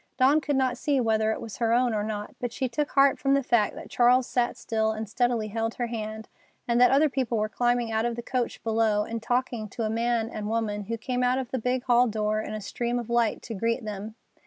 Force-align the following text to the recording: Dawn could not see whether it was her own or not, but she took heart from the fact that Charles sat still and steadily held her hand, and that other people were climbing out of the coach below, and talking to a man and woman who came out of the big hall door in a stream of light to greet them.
Dawn 0.17 0.41
could 0.41 0.55
not 0.55 0.79
see 0.79 0.99
whether 0.99 1.31
it 1.31 1.39
was 1.39 1.57
her 1.57 1.73
own 1.73 1.93
or 1.93 2.01
not, 2.03 2.33
but 2.39 2.51
she 2.51 2.67
took 2.67 2.89
heart 2.93 3.19
from 3.19 3.35
the 3.35 3.43
fact 3.43 3.75
that 3.75 3.91
Charles 3.91 4.25
sat 4.25 4.57
still 4.57 4.93
and 4.93 5.07
steadily 5.07 5.49
held 5.49 5.75
her 5.75 5.85
hand, 5.85 6.27
and 6.67 6.81
that 6.81 6.89
other 6.89 7.07
people 7.07 7.37
were 7.37 7.47
climbing 7.47 7.91
out 7.91 8.03
of 8.03 8.15
the 8.15 8.23
coach 8.23 8.63
below, 8.63 9.03
and 9.03 9.21
talking 9.21 9.69
to 9.69 9.83
a 9.83 9.91
man 9.91 10.27
and 10.27 10.49
woman 10.49 10.85
who 10.85 10.97
came 10.97 11.21
out 11.21 11.37
of 11.37 11.51
the 11.51 11.59
big 11.59 11.83
hall 11.83 12.07
door 12.07 12.41
in 12.41 12.55
a 12.55 12.61
stream 12.61 12.97
of 12.97 13.11
light 13.11 13.43
to 13.43 13.53
greet 13.53 13.85
them. 13.85 14.15